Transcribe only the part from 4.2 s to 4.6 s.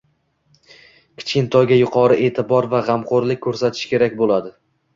bo‘ladi.